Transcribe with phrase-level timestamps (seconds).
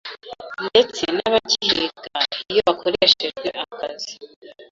[0.67, 2.19] ndetse n'abakihiga
[2.49, 4.13] iyo bakoreshejwe akazi